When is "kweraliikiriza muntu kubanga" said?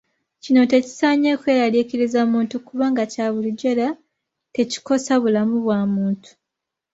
1.41-3.03